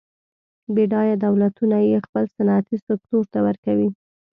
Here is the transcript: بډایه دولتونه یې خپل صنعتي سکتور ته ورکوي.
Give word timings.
بډایه 0.73 1.15
دولتونه 1.25 1.77
یې 1.89 1.97
خپل 2.05 2.23
صنعتي 2.35 2.77
سکتور 2.87 3.23
ته 3.33 3.39
ورکوي. 3.47 3.89